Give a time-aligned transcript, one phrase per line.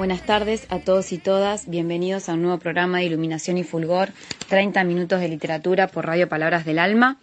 [0.00, 4.08] Buenas tardes a todos y todas, bienvenidos a un nuevo programa de Iluminación y Fulgor,
[4.48, 7.18] 30 minutos de literatura por Radio Palabras del Alma.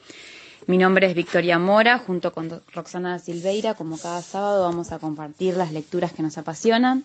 [0.68, 5.58] Mi nombre es Victoria Mora, junto con Roxana Silveira, como cada sábado vamos a compartir
[5.58, 7.04] las lecturas que nos apasionan.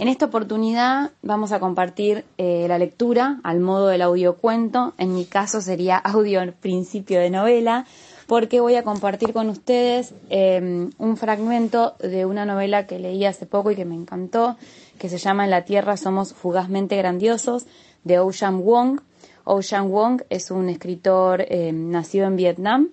[0.00, 5.26] En esta oportunidad vamos a compartir eh, la lectura al modo del audiocuento, en mi
[5.26, 7.86] caso sería audio principio de novela,
[8.26, 13.46] porque voy a compartir con ustedes eh, un fragmento de una novela que leí hace
[13.46, 14.56] poco y que me encantó,
[14.98, 17.66] que se llama En la Tierra somos fugazmente grandiosos,
[18.04, 19.00] de Ocean Wong.
[19.44, 22.88] Ocean Wong es un escritor eh, nacido en Vietnam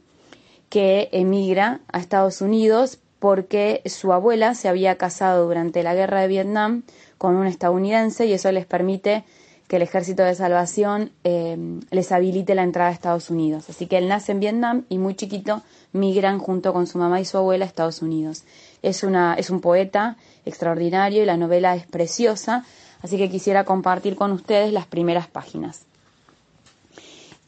[0.69, 6.27] que emigra a Estados Unidos porque su abuela se había casado durante la guerra de
[6.27, 6.83] Vietnam
[7.17, 9.23] con un estadounidense y eso les permite
[9.67, 11.57] que el Ejército de Salvación eh,
[11.91, 13.69] les habilite la entrada a Estados Unidos.
[13.69, 15.61] Así que él nace en Vietnam y muy chiquito
[15.94, 18.44] migran junto con su mamá y su abuela a Estados Unidos.
[18.81, 22.66] Es, una, es un poeta extraordinario y la novela es preciosa,
[23.02, 25.86] así que quisiera compartir con ustedes las primeras páginas.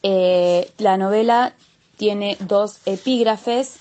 [0.02, 1.54] Eh, la novela
[1.96, 3.76] tiene dos epígrafes,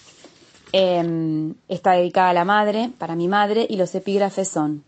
[0.71, 4.83] eh, está dedicada a la madre, para mi madre, y los epígrafes son,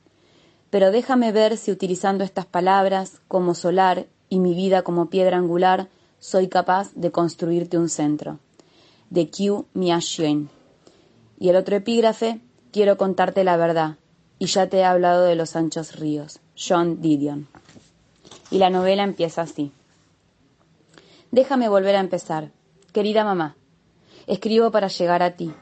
[0.70, 5.88] pero déjame ver si utilizando estas palabras como solar y mi vida como piedra angular,
[6.20, 8.40] soy capaz de construirte un centro.
[9.16, 10.48] De.
[11.40, 12.42] Y el otro epígrafe,
[12.74, 13.96] quiero contarte la verdad,
[14.40, 16.42] y ya te he hablado de los anchos ríos.
[16.58, 17.48] John Didion.
[18.52, 19.72] Y la novela empieza así.
[21.32, 22.52] Déjame volver a empezar.
[22.92, 23.56] Querida mamá,
[24.28, 25.54] escribo para llegar a ti,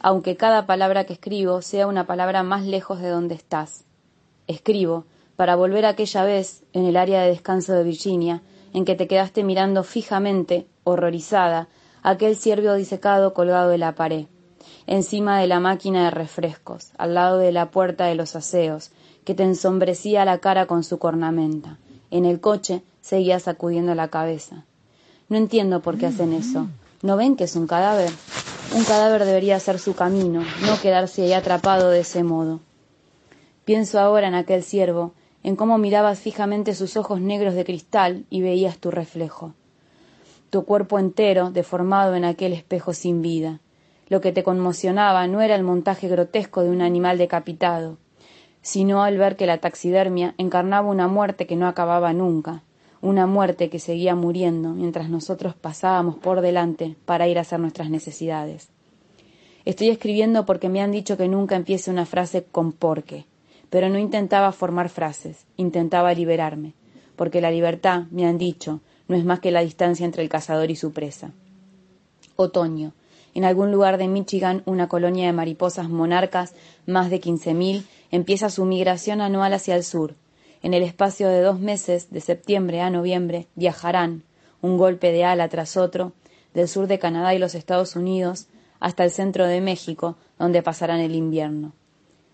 [0.00, 3.84] aunque cada palabra que escribo sea una palabra más lejos de donde estás.
[4.46, 5.04] Escribo
[5.36, 8.40] para volver aquella vez en el área de descanso de Virginia,
[8.72, 11.68] en que te quedaste mirando fijamente, horrorizada,
[12.04, 14.26] aquel ciervo disecado colgado de la pared,
[14.86, 18.90] encima de la máquina de refrescos, al lado de la puerta de los aseos,
[19.24, 21.78] que te ensombrecía la cara con su cornamenta.
[22.10, 24.66] En el coche seguía sacudiendo la cabeza.
[25.30, 26.68] No entiendo por qué hacen eso.
[27.00, 28.10] ¿No ven que es un cadáver?
[28.76, 32.60] Un cadáver debería ser su camino, no quedarse ahí atrapado de ese modo.
[33.64, 38.42] Pienso ahora en aquel ciervo, en cómo mirabas fijamente sus ojos negros de cristal y
[38.42, 39.54] veías tu reflejo.
[40.54, 43.58] Tu cuerpo entero deformado en aquel espejo sin vida.
[44.06, 47.98] Lo que te conmocionaba no era el montaje grotesco de un animal decapitado,
[48.62, 52.62] sino al ver que la taxidermia encarnaba una muerte que no acababa nunca,
[53.00, 57.90] una muerte que seguía muriendo mientras nosotros pasábamos por delante para ir a hacer nuestras
[57.90, 58.68] necesidades.
[59.64, 63.26] Estoy escribiendo porque me han dicho que nunca empiece una frase con porque,
[63.70, 66.74] pero no intentaba formar frases, intentaba liberarme,
[67.16, 70.70] porque la libertad, me han dicho, no es más que la distancia entre el cazador
[70.70, 71.32] y su presa.
[72.36, 72.92] Otoño.
[73.34, 76.54] En algún lugar de Michigan, una colonia de mariposas monarcas,
[76.86, 80.14] más de quince mil, empieza su migración anual hacia el sur.
[80.62, 84.22] En el espacio de dos meses, de septiembre a noviembre, viajarán,
[84.62, 86.12] un golpe de ala tras otro,
[86.54, 88.46] del sur de Canadá y los Estados Unidos
[88.80, 91.72] hasta el centro de México, donde pasarán el invierno.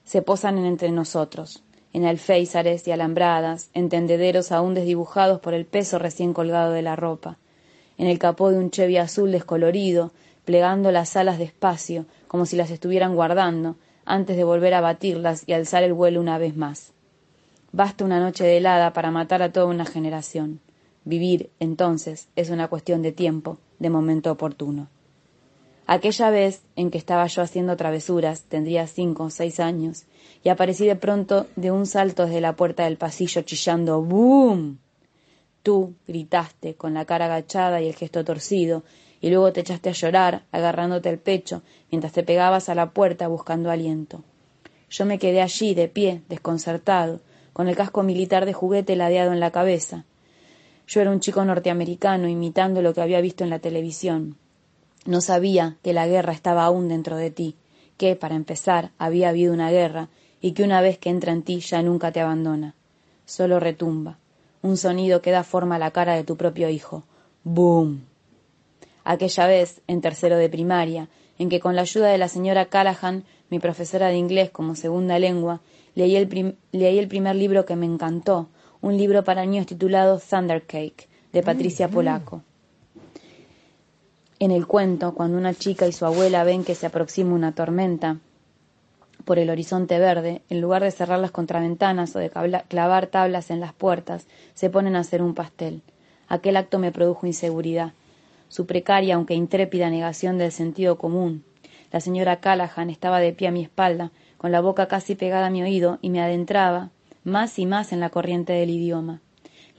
[0.04, 5.98] Se posan entre nosotros, en alféizares y alambradas, en tendederos aún desdibujados por el peso
[5.98, 7.38] recién colgado de la ropa,
[7.98, 10.12] en el capó de un Chevy azul descolorido,
[10.44, 15.52] plegando las alas despacio, como si las estuvieran guardando, antes de volver a batirlas y
[15.52, 16.92] alzar el vuelo una vez más.
[17.72, 20.60] Basta una noche de helada para matar a toda una generación.
[21.04, 24.88] Vivir, entonces, es una cuestión de tiempo, de momento oportuno.
[25.92, 30.04] Aquella vez en que estaba yo haciendo travesuras, tendría cinco o seis años,
[30.44, 34.78] y aparecí de pronto de un salto desde la puerta del pasillo chillando ¡Boom!
[35.64, 38.84] Tú gritaste con la cara agachada y el gesto torcido,
[39.20, 43.26] y luego te echaste a llorar, agarrándote el pecho, mientras te pegabas a la puerta
[43.26, 44.22] buscando aliento.
[44.90, 47.18] Yo me quedé allí, de pie, desconcertado,
[47.52, 50.04] con el casco militar de juguete ladeado en la cabeza.
[50.86, 54.36] Yo era un chico norteamericano imitando lo que había visto en la televisión.
[55.06, 57.56] No sabía que la guerra estaba aún dentro de ti,
[57.96, 60.08] que, para empezar, había habido una guerra
[60.40, 62.74] y que una vez que entra en ti ya nunca te abandona.
[63.24, 64.18] Solo retumba.
[64.62, 67.04] Un sonido que da forma a la cara de tu propio hijo.
[67.44, 68.04] ¡Boom!
[69.04, 71.08] Aquella vez, en tercero de primaria,
[71.38, 75.18] en que con la ayuda de la señora Callahan, mi profesora de inglés como segunda
[75.18, 75.60] lengua,
[75.94, 78.48] Leí el, leí el primer libro que me encantó,
[78.80, 81.94] un libro para niños titulado Thunder Cake, de Patricia mm, mm.
[81.94, 82.42] Polaco.
[84.42, 88.16] En el cuento, cuando una chica y su abuela ven que se aproxima una tormenta
[89.26, 93.60] por el horizonte verde, en lugar de cerrar las contraventanas o de clavar tablas en
[93.60, 95.82] las puertas, se ponen a hacer un pastel.
[96.26, 97.92] Aquel acto me produjo inseguridad.
[98.48, 101.44] Su precaria, aunque intrépida negación del sentido común.
[101.92, 105.50] La señora Callahan estaba de pie a mi espalda, con la boca casi pegada a
[105.50, 106.88] mi oído, y me adentraba
[107.24, 109.20] más y más en la corriente del idioma.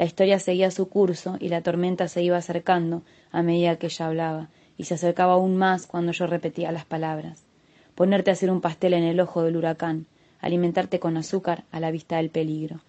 [0.01, 4.07] La historia seguía su curso y la tormenta se iba acercando, a medida que ella
[4.07, 7.45] hablaba, y se acercaba aún más cuando yo repetía las palabras.
[7.94, 10.07] Ponerte a hacer un pastel en el ojo del huracán,
[10.39, 12.80] alimentarte con azúcar a la vista del peligro.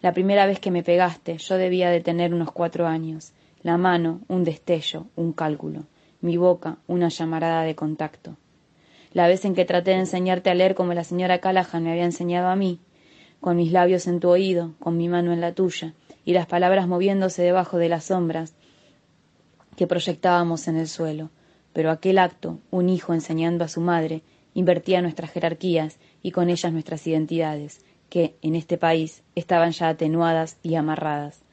[0.00, 3.32] La primera vez que me pegaste, yo debía de tener unos cuatro años.
[3.64, 5.86] La mano, un destello, un cálculo.
[6.20, 8.36] Mi boca, una llamarada de contacto.
[9.12, 12.04] La vez en que traté de enseñarte a leer como la señora Callahan me había
[12.04, 12.78] enseñado a mí,
[13.46, 15.94] con mis labios en tu oído, con mi mano en la tuya,
[16.24, 18.56] y las palabras moviéndose debajo de las sombras,
[19.76, 21.30] que proyectábamos en el suelo.
[21.72, 26.72] Pero aquel acto, un hijo enseñando a su madre, invertía nuestras jerarquías y con ellas
[26.72, 31.44] nuestras identidades, que, en este país, estaban ya atenuadas y amarradas.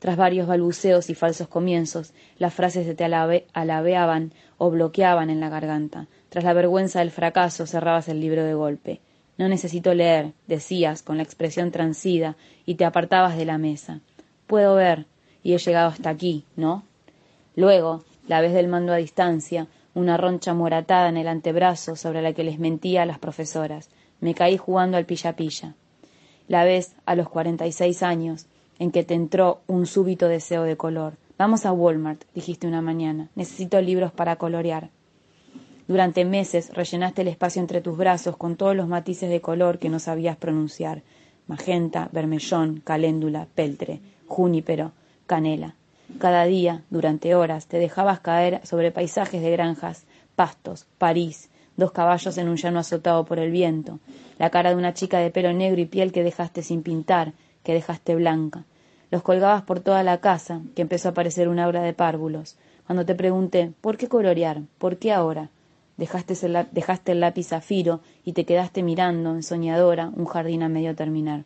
[0.00, 5.50] Tras varios balbuceos y falsos comienzos, las frases se te alabeaban o bloqueaban en la
[5.50, 6.08] garganta.
[6.30, 9.00] Tras la vergüenza del fracaso, cerrabas el libro de golpe.
[9.38, 12.36] No necesito leer, decías, con la expresión transida,
[12.66, 14.00] y te apartabas de la mesa.
[14.46, 15.06] Puedo ver,
[15.42, 16.82] y he llegado hasta aquí, ¿no?
[17.56, 22.32] Luego, la vez del mando a distancia, una roncha moratada en el antebrazo sobre la
[22.32, 23.88] que les mentía a las profesoras.
[24.20, 25.74] Me caí jugando al pilla-pilla.
[26.46, 28.46] La vez, a los cuarenta y seis años,
[28.78, 31.14] en que te entró un súbito deseo de color.
[31.36, 33.28] Vamos a Walmart, dijiste una mañana.
[33.34, 34.90] Necesito libros para colorear.
[35.88, 39.88] Durante meses rellenaste el espacio entre tus brazos con todos los matices de color que
[39.88, 41.02] no sabías pronunciar.
[41.46, 44.92] Magenta, vermellón, caléndula, peltre, junípero,
[45.26, 45.76] canela.
[46.18, 50.04] Cada día, durante horas, te dejabas caer sobre paisajes de granjas,
[50.36, 51.48] pastos, París,
[51.78, 53.98] dos caballos en un llano azotado por el viento,
[54.38, 57.32] la cara de una chica de pelo negro y piel que dejaste sin pintar,
[57.62, 58.64] que dejaste blanca.
[59.10, 62.56] Los colgabas por toda la casa, que empezó a parecer un aura de párvulos.
[62.86, 64.60] Cuando te pregunté, ¿por qué colorear?
[64.76, 65.48] ¿Por qué ahora?
[65.98, 70.96] Dejaste el, dejaste el lápiz zafiro y te quedaste mirando, ensoñadora, un jardín a medio
[70.96, 71.44] terminar.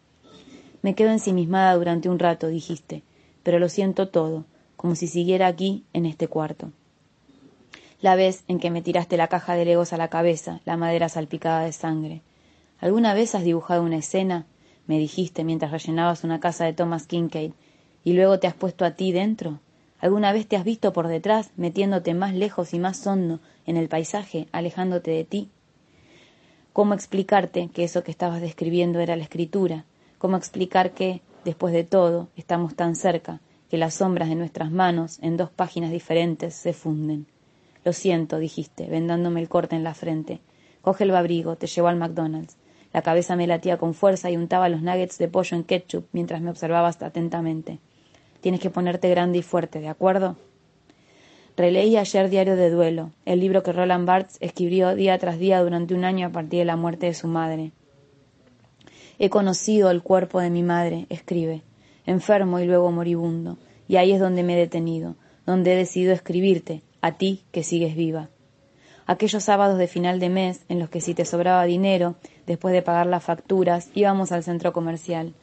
[0.82, 3.02] Me quedo ensimismada durante un rato, dijiste,
[3.42, 4.44] pero lo siento todo
[4.82, 6.72] como si siguiera aquí, en este cuarto.
[8.00, 11.08] La vez en que me tiraste la caja de legos a la cabeza, la madera
[11.08, 12.20] salpicada de sangre.
[12.80, 14.44] ¿Alguna vez has dibujado una escena?
[14.88, 17.52] me dijiste mientras rellenabas una casa de Thomas Kincaid,
[18.02, 19.60] y luego te has puesto a ti dentro.
[20.02, 23.88] ¿Alguna vez te has visto por detrás, metiéndote más lejos y más hondo en el
[23.88, 25.48] paisaje, alejándote de ti?
[26.72, 29.84] ¿Cómo explicarte que eso que estabas describiendo era la escritura?
[30.18, 33.40] ¿Cómo explicar que, después de todo, estamos tan cerca,
[33.70, 37.26] que las sombras de nuestras manos en dos páginas diferentes se funden.
[37.84, 40.40] Lo siento, dijiste, vendándome el corte en la frente.
[40.82, 42.56] Coge el abrigo, te llevo al McDonald's.
[42.92, 46.42] La cabeza me latía con fuerza y untaba los nuggets de pollo en ketchup mientras
[46.42, 47.78] me observabas atentamente.
[48.42, 50.36] Tienes que ponerte grande y fuerte, ¿de acuerdo?
[51.56, 55.94] Releí ayer Diario de Duelo, el libro que Roland Barthes escribió día tras día durante
[55.94, 57.70] un año a partir de la muerte de su madre.
[59.18, 61.62] He conocido el cuerpo de mi madre, escribe
[62.04, 65.14] enfermo y luego moribundo, y ahí es donde me he detenido,
[65.46, 68.28] donde he decidido escribirte, a ti que sigues viva.
[69.06, 72.82] Aquellos sábados de final de mes en los que si te sobraba dinero, después de
[72.82, 75.34] pagar las facturas, íbamos al centro comercial.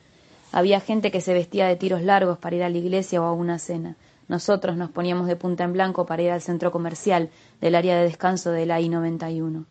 [0.52, 3.34] Había gente que se vestía de tiros largos para ir a la iglesia o a
[3.34, 3.98] una cena.
[4.28, 7.30] Nosotros nos poníamos de punta en blanco para ir al centro comercial
[7.62, 9.66] del área de descanso de la I-91.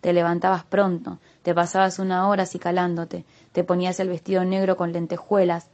[0.00, 5.70] Te levantabas pronto, te pasabas una hora acicalándote, te ponías el vestido negro con lentejuelas,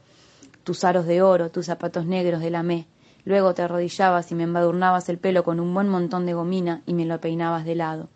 [0.63, 2.87] tus aros de oro, tus zapatos negros de lamé.
[3.25, 6.93] Luego te arrodillabas y me embadurnabas el pelo con un buen montón de gomina y
[6.93, 8.09] me lo peinabas de lado.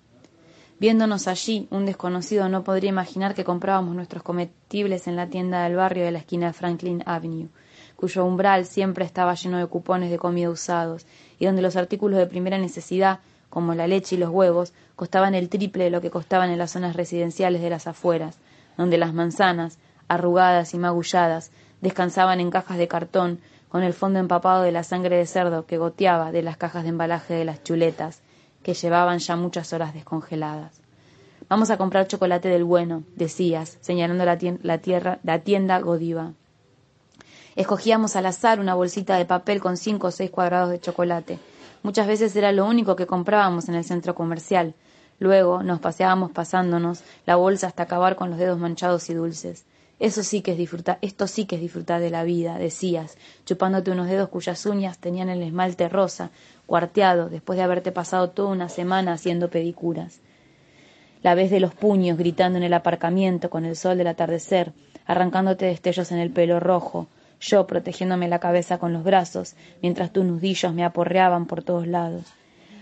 [0.78, 5.78] Viéndonos allí, un desconocido no podría imaginar que comprábamos nuestros comestibles en la tienda del
[5.78, 7.48] barrio de la esquina de Franklin Avenue,
[7.96, 11.06] cuyo umbral siempre estaba lleno de cupones de comida usados,
[11.40, 15.48] y donde los artículos de primera necesidad, como la leche y los huevos, costaban el
[15.48, 18.38] triple de lo que costaban en las zonas residenciales de las afueras,
[18.78, 19.78] donde las manzanas,
[20.10, 23.40] arrugadas y magulladas, descansaban en cajas de cartón,
[23.70, 26.90] con el fondo empapado de la sangre de cerdo que goteaba de las cajas de
[26.90, 28.22] embalaje de las chuletas,
[28.66, 30.82] que llevaban ya muchas horas descongeladas.
[31.48, 36.34] Vamos a comprar chocolate del bueno, decías, señalando la, la, tierra, la tienda Godiva.
[37.56, 41.38] Escogíamos al azar una bolsita de papel con cinco o seis cuadrados de chocolate.
[41.84, 44.74] Muchas veces era lo único que comprábamos en el centro comercial.
[45.20, 49.66] Luego nos paseábamos pasándonos la bolsa hasta acabar con los dedos manchados y dulces.
[50.00, 53.92] Eso sí que es disfrutar, esto sí que es disfrutar de la vida, decías, chupándote
[53.92, 56.32] unos dedos cuyas uñas tenían el esmalte rosa,
[56.66, 60.22] cuarteado, después de haberte pasado toda una semana haciendo pedicuras.
[61.24, 64.74] La vez de los puños gritando en el aparcamiento con el sol del atardecer,
[65.06, 67.08] arrancándote destellos en el pelo rojo,
[67.40, 72.34] yo protegiéndome la cabeza con los brazos, mientras tus nudillos me aporreaban por todos lados.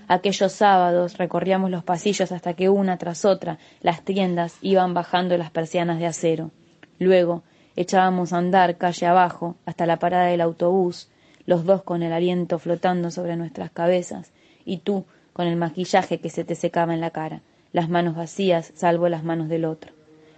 [0.08, 5.50] Aquellos sábados recorríamos los pasillos hasta que una tras otra las tiendas iban bajando las
[5.50, 6.52] persianas de acero.
[7.00, 7.44] Luego
[7.76, 11.10] echábamos a andar calle abajo hasta la parada del autobús,
[11.46, 14.32] los dos con el aliento flotando sobre nuestras cabezas,
[14.66, 18.72] y tú con el maquillaje que se te secaba en la cara, las manos vacías
[18.76, 19.92] salvo las manos del otro.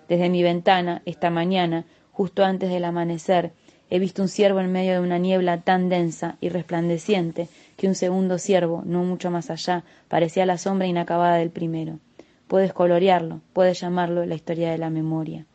[0.07, 3.51] Desde mi ventana, esta mañana, justo antes del amanecer,
[3.89, 7.95] he visto un ciervo en medio de una niebla tan densa y resplandeciente que un
[7.95, 11.99] segundo ciervo, no mucho más allá, parecía la sombra inacabada del primero.
[12.47, 15.45] Puedes colorearlo, puedes llamarlo la historia de la memoria.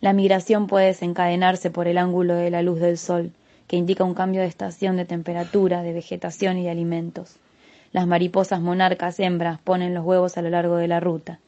[0.00, 3.32] La migración puede desencadenarse por el ángulo de la luz del sol,
[3.68, 7.36] que indica un cambio de estación de temperatura, de vegetación y de alimentos.
[7.92, 11.38] Las mariposas monarcas hembras ponen los huevos a lo largo de la ruta.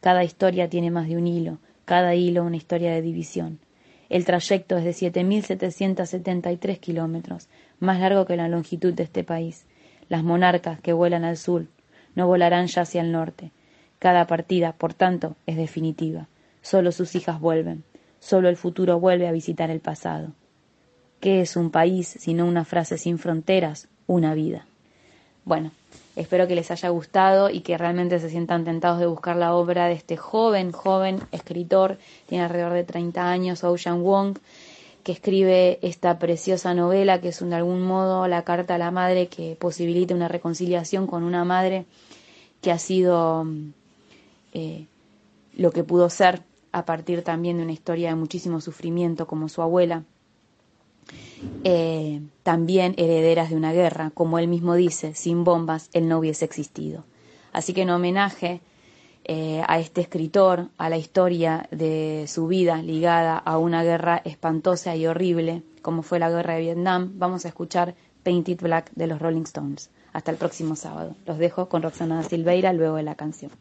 [0.00, 3.60] Cada historia tiene más de un hilo, cada hilo una historia de división.
[4.08, 9.64] El trayecto es de 7.773 kilómetros, más largo que la longitud de este país.
[10.08, 11.66] Las monarcas que vuelan al sur
[12.14, 13.52] no volarán ya hacia el norte.
[13.98, 16.28] Cada partida, por tanto, es definitiva.
[16.62, 17.84] Solo sus hijas vuelven.
[18.18, 20.32] Solo el futuro vuelve a visitar el pasado.
[21.20, 23.88] ¿Qué es un país sino una frase sin fronteras?
[24.06, 24.66] Una vida.
[25.44, 25.72] Bueno,
[26.14, 29.86] espero que les haya gustado y que realmente se sientan tentados de buscar la obra
[29.86, 34.38] de este joven, joven escritor, tiene alrededor de 30 años, Ocean Wong,
[35.02, 39.28] que escribe esta preciosa novela que es de algún modo la carta a la madre
[39.28, 41.86] que posibilita una reconciliación con una madre
[42.60, 43.46] que ha sido
[44.52, 44.86] eh,
[45.56, 49.62] lo que pudo ser a partir también de una historia de muchísimo sufrimiento como su
[49.62, 50.04] abuela,
[51.64, 56.44] eh, también herederas de una guerra, como él mismo dice, sin bombas él no hubiese
[56.44, 57.04] existido.
[57.52, 58.60] Así que en homenaje
[59.24, 64.96] eh, a este escritor, a la historia de su vida ligada a una guerra espantosa
[64.96, 69.20] y horrible, como fue la guerra de Vietnam, vamos a escuchar Painted Black de los
[69.20, 69.90] Rolling Stones.
[70.12, 71.14] Hasta el próximo sábado.
[71.26, 73.52] Los dejo con Roxana Silveira luego de la canción.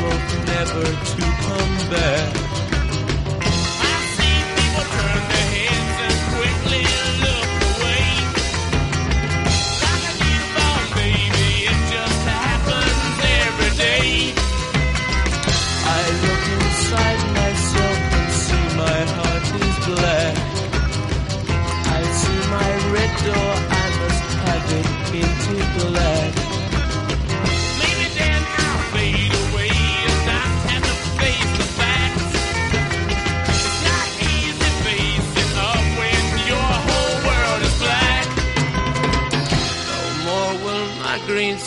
[0.00, 2.49] hope never to come back.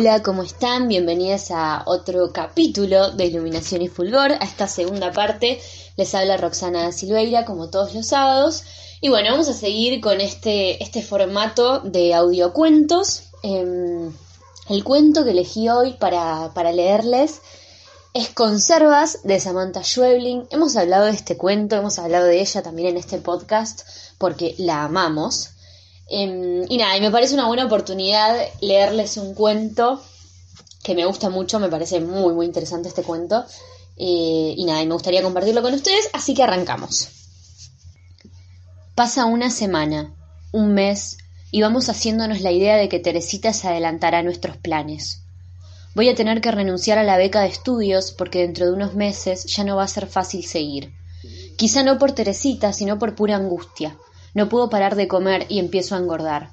[0.00, 0.86] Hola, ¿cómo están?
[0.86, 5.60] Bienvenidas a otro capítulo de Iluminación y Fulgor, a esta segunda parte.
[5.96, 8.62] Les habla Roxana Silveira, como todos los sábados.
[9.00, 13.24] Y bueno, vamos a seguir con este, este formato de audiocuentos.
[13.42, 14.08] Eh,
[14.68, 17.40] el cuento que elegí hoy para, para leerles
[18.14, 20.46] es Conservas de Samantha Schwebling.
[20.50, 23.80] Hemos hablado de este cuento, hemos hablado de ella también en este podcast
[24.16, 25.57] porque la amamos.
[26.08, 30.02] Em, y nada, y me parece una buena oportunidad leerles un cuento
[30.82, 33.44] que me gusta mucho, me parece muy, muy interesante este cuento.
[33.96, 37.08] Eh, y nada, y me gustaría compartirlo con ustedes, así que arrancamos.
[38.94, 40.14] Pasa una semana,
[40.52, 41.18] un mes,
[41.50, 45.22] y vamos haciéndonos la idea de que Teresita se adelantará a nuestros planes.
[45.94, 49.44] Voy a tener que renunciar a la beca de estudios porque dentro de unos meses
[49.46, 50.92] ya no va a ser fácil seguir.
[51.56, 53.96] Quizá no por Teresita, sino por pura angustia.
[54.38, 56.52] No puedo parar de comer y empiezo a engordar.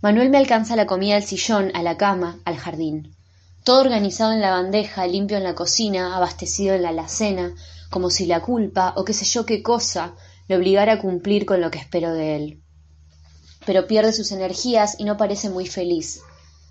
[0.00, 3.16] Manuel me alcanza la comida al sillón, a la cama, al jardín.
[3.64, 7.56] Todo organizado en la bandeja, limpio en la cocina, abastecido en la alacena,
[7.90, 10.14] como si la culpa, o qué sé yo qué cosa,
[10.46, 12.62] le obligara a cumplir con lo que espero de él.
[13.66, 16.20] Pero pierde sus energías y no parece muy feliz.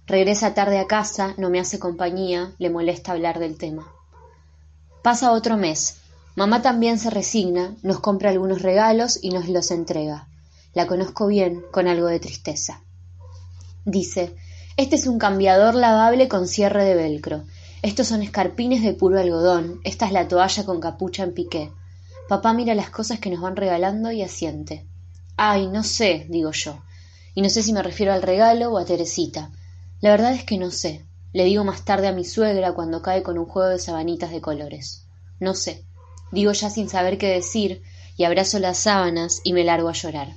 [0.05, 3.85] Regresa tarde a casa, no me hace compañía, le molesta hablar del tema.
[5.03, 5.97] Pasa otro mes.
[6.37, 10.29] Mamá también se resigna, nos compra algunos regalos y nos los entrega.
[10.77, 12.83] La conozco bien, con algo de tristeza.
[13.83, 14.35] Dice,
[14.77, 17.45] este es un cambiador lavable con cierre de velcro.
[17.81, 19.81] Estos son escarpines de puro algodón.
[19.83, 21.71] Esta es la toalla con capucha en piqué.
[22.29, 24.85] Papá mira las cosas que nos van regalando y asiente.
[25.35, 26.77] Ay, no sé, digo yo.
[27.33, 29.49] Y no sé si me refiero al regalo o a Teresita.
[29.99, 31.03] La verdad es que no sé.
[31.33, 34.41] Le digo más tarde a mi suegra cuando cae con un juego de sabanitas de
[34.41, 35.07] colores.
[35.39, 35.87] No sé
[36.31, 37.81] digo ya sin saber qué decir,
[38.15, 40.35] y abrazo las sábanas y me largo a llorar.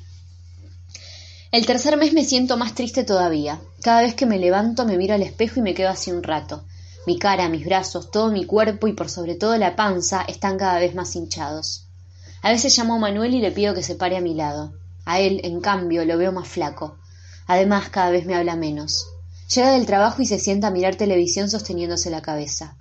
[1.52, 3.60] El tercer mes me siento más triste todavía.
[3.82, 6.62] Cada vez que me levanto me miro al espejo y me quedo así un rato.
[7.08, 10.78] Mi cara, mis brazos, todo mi cuerpo y por sobre todo la panza están cada
[10.78, 11.88] vez más hinchados.
[12.42, 14.74] A veces llamo a Manuel y le pido que se pare a mi lado.
[15.04, 16.98] A él, en cambio, lo veo más flaco.
[17.48, 19.08] Además, cada vez me habla menos.
[19.52, 22.76] Llega del trabajo y se sienta a mirar televisión sosteniéndose la cabeza.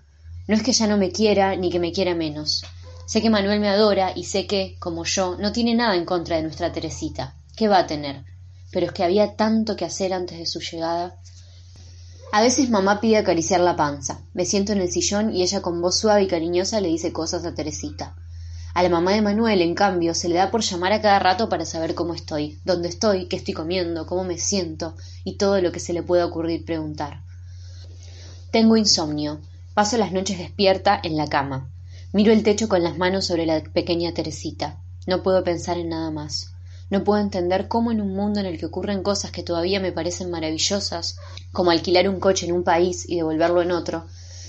[0.47, 2.63] No es que ya no me quiera ni que me quiera menos.
[3.07, 6.35] Sé que Manuel me adora y sé que, como yo, no tiene nada en contra
[6.35, 7.33] de nuestra Teresita.
[7.55, 8.25] ¿Qué va a tener?
[8.71, 11.17] Pero es que había tanto que hacer antes de su llegada.
[12.31, 14.21] A veces mamá pide acariciar la panza.
[14.33, 17.45] Me siento en el sillón y ella con voz suave y cariñosa le dice cosas
[17.45, 18.15] a Teresita.
[18.75, 21.49] A la mamá de Manuel, en cambio, se le da por llamar a cada rato
[21.49, 25.71] para saber cómo estoy, dónde estoy, qué estoy comiendo, cómo me siento y todo lo
[25.71, 27.23] que se le pueda ocurrir preguntar.
[28.51, 29.39] Tengo insomnio.
[29.73, 31.69] Paso las noches despierta en la cama.
[32.13, 34.77] Miro el techo con las manos sobre la pequeña Teresita.
[35.07, 36.51] No puedo pensar en nada más.
[36.89, 39.91] No puedo entender cómo en un mundo en el que ocurren cosas que todavía me
[39.91, 41.17] parecen maravillosas,
[41.51, 44.05] como alquilar un coche en un país y devolverlo en otro,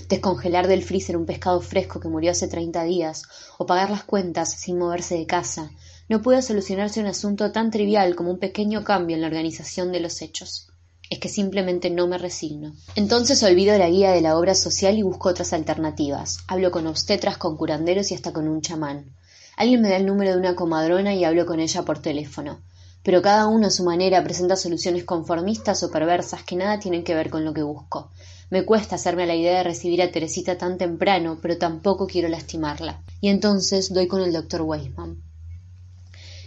[0.09, 3.23] descongelar del freezer un pescado fresco que murió hace treinta días,
[3.57, 5.71] o pagar las cuentas sin moverse de casa,
[6.09, 9.99] no pueda solucionarse un asunto tan trivial como un pequeño cambio en la organización de
[9.99, 10.71] los hechos
[11.11, 12.73] es que simplemente no me resigno.
[12.95, 16.37] Entonces olvido la guía de la obra social y busco otras alternativas.
[16.47, 19.13] Hablo con obstetras, con curanderos y hasta con un chamán.
[19.61, 22.61] Alguien me da el número de una comadrona y hablo con ella por teléfono.
[23.03, 27.13] Pero cada uno a su manera presenta soluciones conformistas o perversas que nada tienen que
[27.13, 28.09] ver con lo que busco.
[28.49, 33.03] Me cuesta hacerme la idea de recibir a Teresita tan temprano, pero tampoco quiero lastimarla.
[33.21, 35.21] Y entonces doy con el doctor Weisman.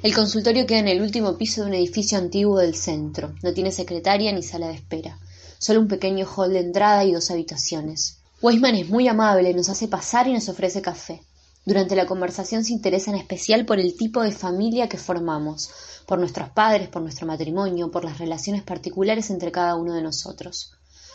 [0.02, 3.32] El consultorio queda en el último piso de un edificio antiguo del centro.
[3.44, 5.20] No tiene secretaria ni sala de espera.
[5.58, 8.18] Solo un pequeño hall de entrada y dos habitaciones.
[8.42, 11.22] Weisman es muy amable, nos hace pasar y nos ofrece café.
[11.64, 15.70] Durante la conversación se interesa en especial por el tipo de familia que formamos,
[16.06, 20.72] por nuestros padres, por nuestro matrimonio, por las relaciones particulares entre cada uno de nosotros.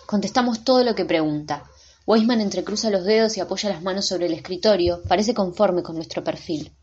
[0.08, 1.64] Contestamos todo lo que pregunta.
[2.08, 6.24] Weisman entrecruza los dedos y apoya las manos sobre el escritorio, parece conforme con nuestro
[6.24, 6.74] perfil.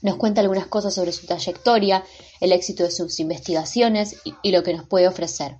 [0.00, 2.04] Nos cuenta algunas cosas sobre su trayectoria,
[2.40, 5.58] el éxito de sus investigaciones y, lo que nos puede ofrecer,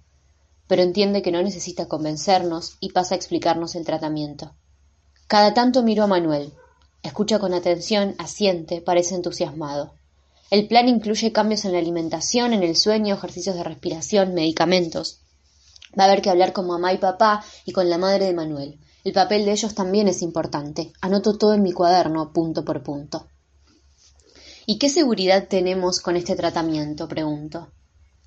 [0.68, 4.54] pero entiende que no necesita convencernos y pasa a explicarnos el tratamiento.
[5.26, 6.52] Cada tanto miro a Manuel.
[7.04, 9.92] Escucha con atención, asiente, parece entusiasmado.
[10.50, 15.20] El plan incluye cambios en la alimentación, en el sueño, ejercicios de respiración, medicamentos.
[15.96, 18.80] Va a haber que hablar con mamá y papá y con la madre de Manuel.
[19.04, 20.94] El papel de ellos también es importante.
[21.02, 23.28] Anoto todo en mi cuaderno, punto por punto.
[24.64, 27.06] ¿Y qué seguridad tenemos con este tratamiento?
[27.06, 27.68] pregunto.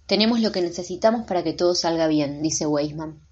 [0.05, 3.26] Tenemos lo que necesitamos para que todo salga bien, dice Weisman.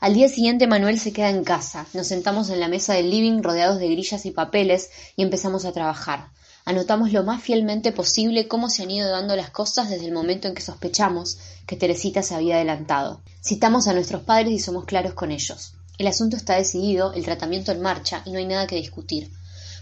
[0.00, 1.86] Al día siguiente Manuel se queda en casa.
[1.92, 5.72] Nos sentamos en la mesa del living rodeados de grillas y papeles y empezamos a
[5.72, 6.28] trabajar.
[6.64, 10.46] Anotamos lo más fielmente posible cómo se han ido dando las cosas desde el momento
[10.46, 13.22] en que sospechamos que Teresita se había adelantado.
[13.44, 15.72] Citamos a nuestros padres y somos claros con ellos.
[15.98, 19.32] El asunto está decidido, el tratamiento en marcha y no hay nada que discutir.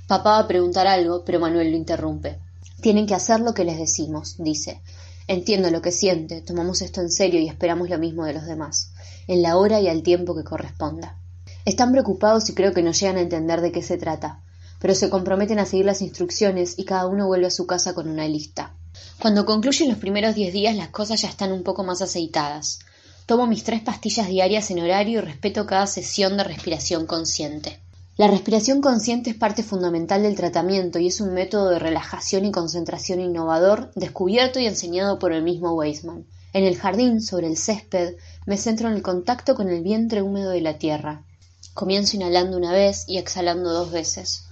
[0.07, 2.38] Papá va a preguntar algo, pero Manuel lo interrumpe.
[2.81, 4.81] Tienen que hacer lo que les decimos, dice.
[5.29, 8.93] Entiendo lo que siente, tomamos esto en serio y esperamos lo mismo de los demás,
[9.27, 11.19] en la hora y al tiempo que corresponda.
[11.65, 14.45] Están preocupados y creo que no llegan a entender de qué se trata,
[14.79, 18.09] pero se comprometen a seguir las instrucciones y cada uno vuelve a su casa con
[18.09, 18.77] una lista.
[19.21, 22.79] Cuando concluyen los primeros diez días las cosas ya están un poco más aceitadas.
[23.27, 27.81] Tomo mis tres pastillas diarias en horario y respeto cada sesión de respiración consciente.
[28.18, 32.50] La respiración consciente es parte fundamental del tratamiento y es un método de relajación y
[32.50, 36.24] concentración innovador descubierto y enseñado por el mismo Weisman.
[36.55, 38.14] En el jardín, sobre el césped,
[38.46, 41.26] me centro en el contacto con el vientre húmedo de la tierra.
[41.74, 44.44] Comienzo inhalando una vez y exhalando dos veces.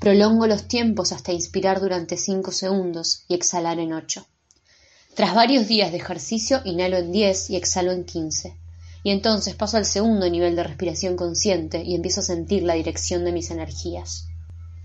[0.00, 4.26] Prolongo los tiempos hasta inspirar durante cinco segundos y exhalar en ocho.
[5.14, 8.56] Tras varios días de ejercicio, inhalo en diez y exhalo en quince
[9.02, 13.24] y entonces paso al segundo nivel de respiración consciente y empiezo a sentir la dirección
[13.24, 14.28] de mis energías.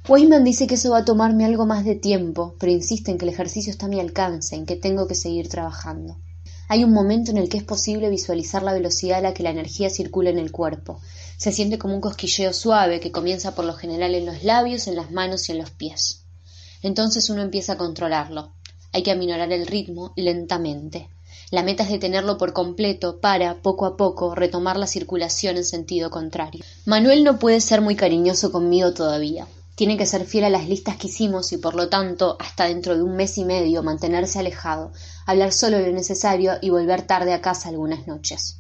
[0.08, 3.26] Weisman dice que eso va a tomarme algo más de tiempo, pero insiste en que
[3.26, 6.18] el ejercicio está a mi alcance, en que tengo que seguir trabajando.
[6.68, 9.52] Hay un momento en el que es posible visualizar la velocidad a la que la
[9.52, 11.00] energía circula en el cuerpo.
[11.38, 14.96] Se siente como un cosquilleo suave que comienza por lo general en los labios, en
[14.96, 16.24] las manos y en los pies.
[16.82, 18.54] Entonces uno empieza a controlarlo.
[18.92, 21.10] Hay que aminorar el ritmo lentamente.
[21.54, 26.10] La meta es detenerlo por completo para, poco a poco, retomar la circulación en sentido
[26.10, 26.66] contrario.
[26.88, 29.46] Manuel no puede ser muy cariñoso conmigo todavía.
[29.76, 32.96] Tiene que ser fiel a las listas que hicimos y, por lo tanto, hasta dentro
[32.96, 34.94] de un mes y medio mantenerse alejado,
[35.28, 38.58] hablar solo lo necesario y volver tarde a casa algunas noches.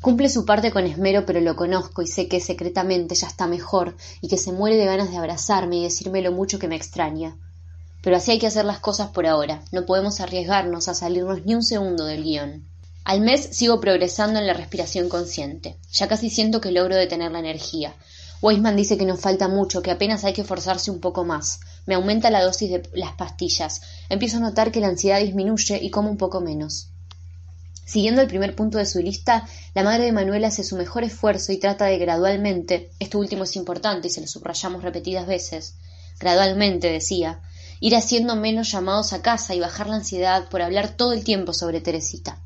[0.00, 3.96] Cumple su parte con esmero, pero lo conozco y sé que secretamente ya está mejor
[4.20, 7.36] y que se muere de ganas de abrazarme y decirme lo mucho que me extraña.
[8.02, 9.62] Pero así hay que hacer las cosas por ahora.
[9.72, 12.64] No podemos arriesgarnos a salirnos ni un segundo del guion.
[13.04, 15.76] Al mes sigo progresando en la respiración consciente.
[15.92, 17.94] Ya casi siento que logro detener la energía.
[18.42, 21.60] Weisman dice que nos falta mucho, que apenas hay que forzarse un poco más.
[21.86, 23.82] Me aumenta la dosis de las pastillas.
[24.08, 26.88] Empiezo a notar que la ansiedad disminuye y como un poco menos.
[27.84, 31.52] Siguiendo el primer punto de su lista, la madre de Manuel hace su mejor esfuerzo
[31.52, 35.74] y trata de gradualmente, esto último es importante y se lo subrayamos repetidas veces,
[36.20, 37.40] gradualmente, decía,
[37.80, 41.52] ir haciendo menos llamados a casa y bajar la ansiedad por hablar todo el tiempo
[41.52, 42.40] sobre Teresita.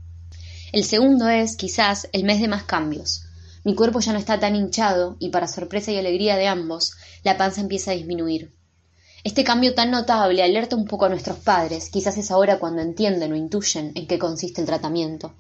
[0.73, 3.25] El segundo es, quizás, el mes de más cambios.
[3.65, 6.93] Mi cuerpo ya no está tan hinchado y, para sorpresa y alegría de ambos,
[7.23, 8.55] la panza empieza a disminuir.
[9.25, 13.33] Este cambio tan notable alerta un poco a nuestros padres, quizás es ahora cuando entienden
[13.33, 15.35] o intuyen en qué consiste el tratamiento.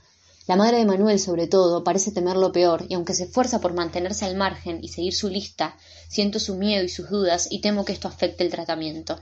[0.46, 3.74] La madre de Manuel, sobre todo, parece temer lo peor, y aunque se esfuerza por
[3.74, 5.76] mantenerse al margen y seguir su lista,
[6.09, 9.20] siento su miedo y sus dudas y temo que esto afecte el tratamiento.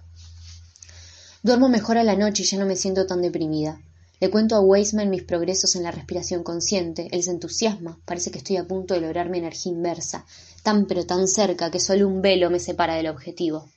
[1.44, 3.80] Duermo mejor a la noche y ya no me siento tan deprimida.
[4.20, 7.08] Le cuento a Weisman mis progresos en la respiración consciente.
[7.10, 7.98] Él se entusiasma.
[8.04, 10.24] Parece que estoy a punto de lograr mi energía inversa,
[10.62, 13.68] tan pero tan cerca que solo un velo me separa del objetivo.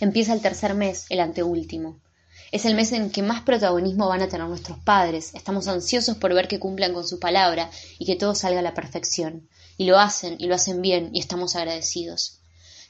[0.00, 2.00] Empieza el tercer mes, el anteúltimo.
[2.50, 5.30] Es el mes en que más protagonismo van a tener nuestros padres.
[5.34, 8.74] Estamos ansiosos por ver que cumplan con su palabra y que todo salga a la
[8.74, 9.48] perfección.
[9.76, 12.40] Y lo hacen, y lo hacen bien, y estamos agradecidos.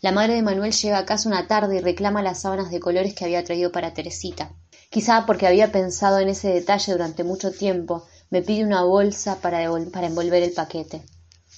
[0.05, 3.15] La madre de Manuel llega a casa una tarde y reclama las sábanas de colores
[3.15, 4.53] que había traído para Teresita.
[4.91, 9.63] Quizá porque había pensado en ese detalle durante mucho tiempo, me pide una bolsa para,
[9.63, 11.01] envolver el paquete.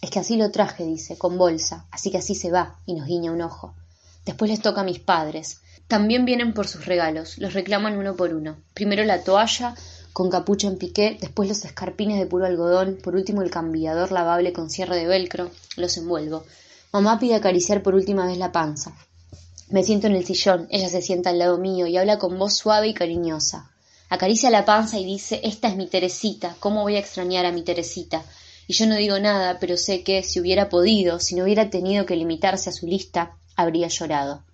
[0.01, 3.09] Es que así lo traje, dice, con bolsa, así que así se va, y nos
[3.09, 3.75] guiña un ojo.
[4.25, 5.59] Después les toca a mis padres.
[5.89, 8.59] También vienen por sus regalos, los reclaman uno por uno.
[8.75, 9.75] Primero la toalla
[10.13, 14.53] con capucha en piqué, después los escarpines de puro algodón, por último el cambiador lavable
[14.53, 16.45] con cierre de velcro, los envuelvo.
[16.93, 18.95] Mamá pide acariciar por última vez la panza.
[19.69, 22.55] Me siento en el sillón, ella se sienta al lado mío y habla con voz
[22.55, 23.71] suave y cariñosa.
[24.09, 27.63] Acaricia la panza y dice Esta es mi Teresita, ¿cómo voy a extrañar a mi
[27.63, 28.23] Teresita?
[28.69, 32.07] Y yo no digo nada, pero sé que si hubiera podido, si no hubiera tenido
[32.07, 34.45] que limitarse a su lista, habría llorado.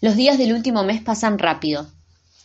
[0.00, 1.86] Los días del último mes pasan rápido.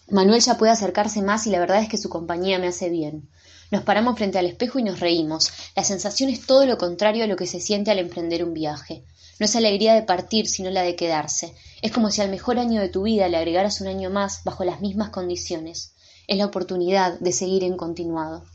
[0.09, 3.29] Manuel ya puede acercarse más y la verdad es que su compañía me hace bien.
[3.69, 5.51] Nos paramos frente al espejo y nos reímos.
[5.75, 9.03] La sensación es todo lo contrario a lo que se siente al emprender un viaje.
[9.39, 11.53] No es alegría de partir, sino la de quedarse.
[11.81, 14.63] Es como si al mejor año de tu vida le agregaras un año más bajo
[14.63, 15.91] las mismas condiciones.
[16.27, 18.45] Es la oportunidad de seguir en continuado.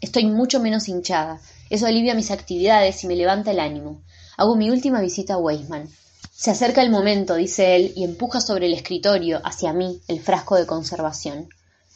[0.00, 1.40] Estoy mucho menos hinchada.
[1.70, 4.02] Eso alivia mis actividades y me levanta el ánimo.
[4.36, 5.88] Hago mi última visita a Weisman.
[6.32, 10.56] Se acerca el momento, dice él, y empuja sobre el escritorio, hacia mí, el frasco
[10.56, 11.48] de conservación.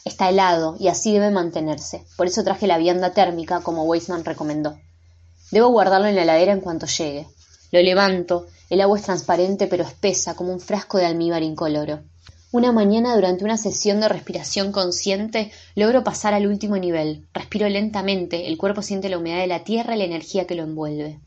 [0.04, 2.04] Está helado y así debe mantenerse.
[2.16, 4.78] Por eso traje la vianda térmica como Weisman recomendó.
[5.50, 7.26] Debo guardarlo en la heladera en cuanto llegue.
[7.70, 12.00] Lo levanto El agua es transparente pero espesa, como un frasco de almíbar incoloro.
[12.50, 17.26] Una mañana, durante una sesión de respiración consciente, logro pasar al último nivel.
[17.34, 20.62] Respiro lentamente, el cuerpo siente la humedad de la tierra y la energía que lo
[20.62, 21.18] envuelve.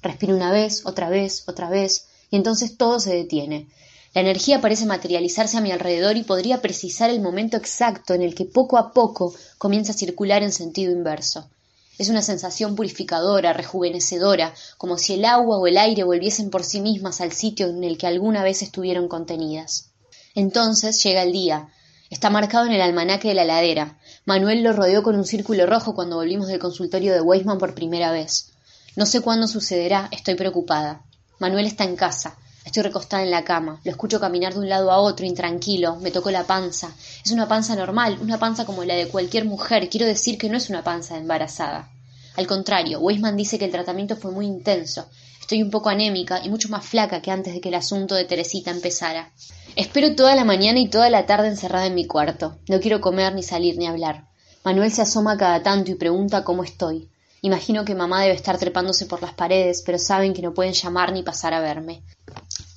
[0.00, 3.68] Respiro una vez, otra vez, otra vez, y entonces todo se detiene.
[4.12, 8.34] La energía parece materializarse a mi alrededor y podría precisar el momento exacto en el
[8.34, 11.48] que poco a poco comienza a circular en sentido inverso.
[11.96, 16.80] Es una sensación purificadora, rejuvenecedora, como si el agua o el aire volviesen por sí
[16.80, 19.90] mismas al sitio en el que alguna vez estuvieron contenidas.
[20.34, 21.68] Entonces llega el día.
[22.08, 23.98] Está marcado en el almanaque de la ladera.
[24.24, 28.10] Manuel lo rodeó con un círculo rojo cuando volvimos del consultorio de Weisman por primera
[28.10, 28.50] vez.
[28.96, 31.04] No sé cuándo sucederá, estoy preocupada.
[31.38, 32.36] Manuel está en casa.
[32.64, 33.80] Estoy recostada en la cama.
[33.84, 35.96] Lo escucho caminar de un lado a otro, intranquilo.
[35.96, 36.92] Me tocó la panza.
[37.24, 39.88] Es una panza normal, una panza como la de cualquier mujer.
[39.88, 41.90] Quiero decir que no es una panza embarazada.
[42.36, 45.06] Al contrario, Weisman dice que el tratamiento fue muy intenso.
[45.40, 48.24] Estoy un poco anémica y mucho más flaca que antes de que el asunto de
[48.24, 49.32] Teresita empezara.
[49.74, 52.56] Espero toda la mañana y toda la tarde encerrada en mi cuarto.
[52.68, 54.28] No quiero comer, ni salir, ni hablar.
[54.62, 57.08] Manuel se asoma cada tanto y pregunta cómo estoy.
[57.42, 61.12] Imagino que mamá debe estar trepándose por las paredes, pero saben que no pueden llamar
[61.12, 62.02] ni pasar a verme.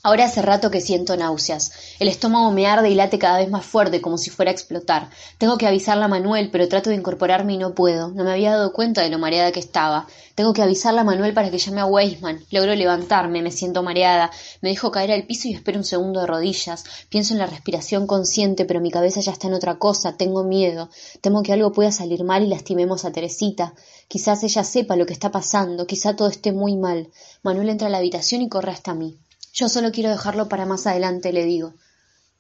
[0.06, 1.72] Ahora hace rato que siento náuseas.
[1.98, 5.10] El estómago me arde y late cada vez más fuerte, como si fuera a explotar.
[5.38, 8.10] Tengo que avisarle a Manuel, pero trato de incorporarme y no puedo.
[8.10, 10.06] No me había dado cuenta de lo mareada que estaba.
[10.36, 12.44] Tengo que avisarle a Manuel para que llame a Weisman.
[12.52, 14.30] Logro levantarme, me siento mareada.
[14.60, 16.84] Me dejo caer al piso y espero un segundo de rodillas.
[17.08, 20.18] Pienso en la respiración consciente, pero mi cabeza ya está en otra cosa.
[20.18, 20.90] Tengo miedo.
[21.22, 23.74] Temo que algo pueda salir mal y lastimemos a Teresita.
[24.10, 25.88] Quizás ella sepa lo que está pasando.
[25.88, 27.08] Quizá todo esté muy mal.
[27.42, 29.18] Manuel entra a la habitación y corre hasta mí.
[29.54, 31.76] Yo solo quiero dejarlo para más adelante, le digo.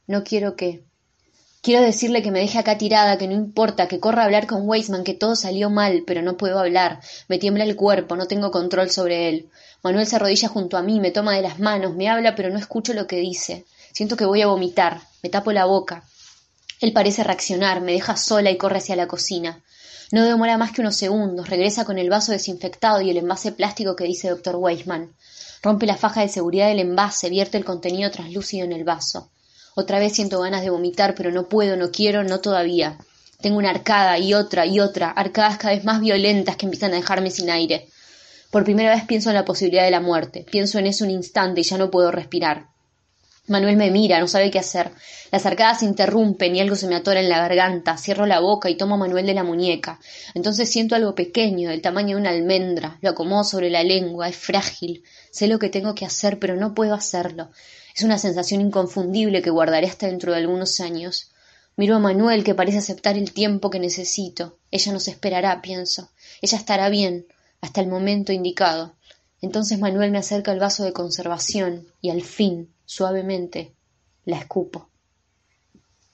[0.07, 0.83] No quiero que.
[1.61, 4.67] Quiero decirle que me deje acá tirada, que no importa, que corra a hablar con
[4.67, 7.01] Weisman, que todo salió mal, pero no puedo hablar.
[7.27, 9.51] Me tiembla el cuerpo, no tengo control sobre él.
[9.83, 12.57] Manuel se arrodilla junto a mí, me toma de las manos, me habla, pero no
[12.57, 13.63] escucho lo que dice.
[13.93, 16.03] Siento que voy a vomitar, me tapo la boca.
[16.81, 19.63] Él parece reaccionar, me deja sola y corre hacia la cocina.
[20.11, 23.95] No demora más que unos segundos, regresa con el vaso desinfectado y el envase plástico
[23.95, 25.13] que dice doctor Weisman.
[25.63, 29.29] Rompe la faja de seguridad del envase, vierte el contenido translúcido en el vaso.
[29.75, 32.97] Otra vez siento ganas de vomitar, pero no puedo, no quiero, no todavía.
[33.39, 36.97] Tengo una arcada y otra y otra, arcadas cada vez más violentas que empiezan a
[36.97, 37.87] dejarme sin aire.
[38.51, 40.45] Por primera vez pienso en la posibilidad de la muerte.
[40.51, 42.67] Pienso en eso un instante y ya no puedo respirar.
[43.47, 44.91] Manuel me mira, no sabe qué hacer.
[45.29, 47.97] Las arcadas se interrumpen y algo se me atora en la garganta.
[47.97, 49.99] Cierro la boca y tomo a Manuel de la muñeca.
[50.33, 52.97] Entonces siento algo pequeño, del tamaño de una almendra.
[53.01, 54.29] Lo acomodo sobre la lengua.
[54.29, 55.03] Es frágil.
[55.29, 57.51] Sé lo que tengo que hacer, pero no puedo hacerlo.
[57.93, 61.31] Es una sensación inconfundible que guardaré hasta dentro de algunos años.
[61.75, 64.57] Miro a Manuel, que parece aceptar el tiempo que necesito.
[64.71, 66.11] Ella nos esperará, pienso.
[66.41, 67.27] Ella estará bien,
[67.59, 68.95] hasta el momento indicado.
[69.43, 73.73] Entonces Manuel me acerca el vaso de conservación y al fin suavemente
[74.23, 74.87] la escupo.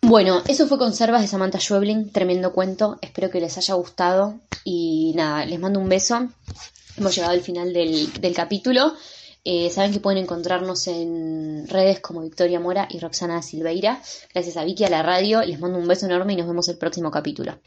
[0.02, 5.14] Bueno, eso fue Conservas de Samantha Schweblin, tremendo cuento, espero que les haya gustado y
[5.16, 6.28] nada, les mando un beso.
[6.98, 8.94] Hemos llegado al final del, capítulo.
[9.46, 14.02] Eh, saben que pueden encontrarnos en redes como Victoria Mora y Roxana Silveira.
[14.34, 15.42] Gracias a Vicky, a la radio.
[15.44, 17.60] Les mando un beso enorme y nos vemos el próximo capítulo.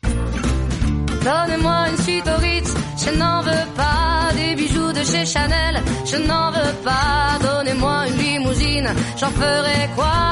[4.93, 5.83] De chez Chanel.
[6.05, 10.23] Je n'en veux pas, donnez-moi une limousine, j'en ferai quoi?